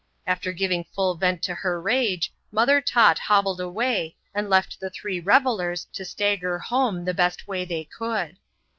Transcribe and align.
After 0.25 0.51
giving 0.51 0.83
full 0.83 1.13
vent 1.13 1.43
to 1.43 1.53
her 1.53 1.79
rage. 1.79 2.33
Mother 2.51 2.81
Tot 2.81 3.19
hobbled 3.19 3.59
away, 3.61 4.15
and 4.33 4.49
left 4.49 4.79
the 4.79 4.89
three 4.89 5.19
revellers 5.19 5.85
to 5.93 6.03
stagger 6.03 6.57
home 6.57 7.05
the 7.05 7.13
best 7.13 7.47
way 7.47 7.65
they 7.65 7.83
could. 7.83 8.37